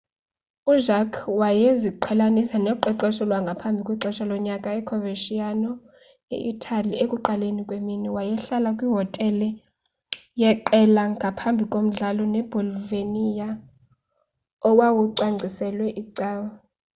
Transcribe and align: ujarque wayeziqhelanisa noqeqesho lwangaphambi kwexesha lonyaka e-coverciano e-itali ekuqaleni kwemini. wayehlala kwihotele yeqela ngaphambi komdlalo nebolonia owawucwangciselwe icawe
ujarque 0.71 1.21
wayeziqhelanisa 1.41 2.57
noqeqesho 2.65 3.23
lwangaphambi 3.29 3.81
kwexesha 3.87 4.23
lonyaka 4.31 4.69
e-coverciano 4.79 5.71
e-itali 6.35 6.91
ekuqaleni 7.03 7.61
kwemini. 7.69 8.07
wayehlala 8.15 8.69
kwihotele 8.77 9.49
yeqela 10.41 11.03
ngaphambi 11.13 11.63
komdlalo 11.73 12.23
nebolonia 12.33 13.49
owawucwangciselwe 14.69 15.87
icawe 16.01 16.49